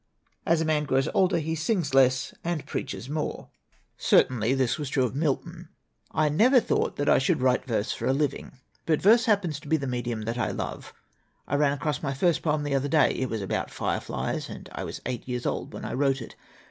As 0.47 0.61
a 0.61 0.65
man 0.65 0.85
grows 0.85 1.07
older 1.13 1.37
he 1.37 1.53
sings 1.53 1.93
less 1.93 2.33
and 2.43 2.65
preaches 2.65 3.07
more. 3.07 3.49
Certainly 3.99 4.55
this 4.55 4.79
was 4.79 4.89
true 4.89 5.03
of 5.05 5.13
Milton. 5.13 5.69
"I 6.09 6.27
never 6.27 6.59
thought 6.59 6.95
that 6.95 7.07
I 7.07 7.19
should 7.19 7.39
write 7.39 7.65
verse 7.67 7.91
for 7.91 8.07
a 8.07 8.11
living. 8.11 8.53
But 8.87 8.99
verse 8.99 9.25
happens 9.25 9.59
to 9.59 9.67
be 9.67 9.77
the 9.77 9.85
medium 9.85 10.23
that 10.23 10.39
I 10.39 10.49
love. 10.49 10.91
I 11.47 11.53
ran 11.53 11.73
across 11.73 12.01
my 12.01 12.15
first 12.15 12.41
poem 12.41 12.63
the 12.63 12.73
other 12.73 12.89
day 12.89 13.11
it 13.11 13.29
was 13.29 13.43
about 13.43 13.69
fireflies, 13.69 14.49
and 14.49 14.69
I 14.71 14.85
was 14.85 15.03
eight 15.05 15.27
years 15.27 15.45
old 15.45 15.71
when 15.71 15.85
I 15.85 15.93
wrote 15.93 16.19
it. 16.19 16.35